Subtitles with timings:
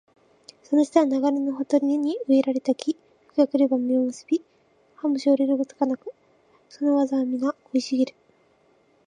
[0.63, 2.95] その人は流れのほとりに植えられた木、
[3.35, 4.41] 時が来れば実を結び、
[4.95, 6.11] 葉もしおれることがなく、
[6.69, 8.15] その業はみな生い茂る